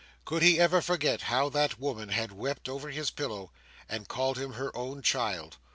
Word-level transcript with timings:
Could 0.25 0.41
he 0.41 0.59
ever 0.59 0.81
forget 0.81 1.21
how 1.29 1.49
that 1.49 1.79
woman 1.79 2.09
had 2.09 2.31
wept 2.31 2.67
over 2.67 2.89
his 2.89 3.11
pillow, 3.11 3.51
and 3.87 4.07
called 4.07 4.39
him 4.39 4.53
her 4.53 4.75
own 4.75 5.03
child! 5.03 5.57